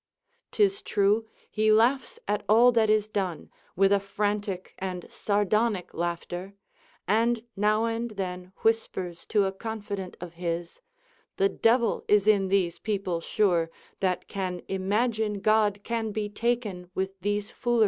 [0.49, 6.55] 'Tis true, he laughs at all that is done, with a frantic and sardonic laughter,
[7.07, 10.81] and now and then whispers to a confidant of his.
[11.37, 13.69] The devil is in these people sure,
[13.99, 17.51] that can imagine God can be taken Λvith these foole * Hesiod, Works and Days,
[17.51, 17.51] 463.
[17.51, 17.79] t See II.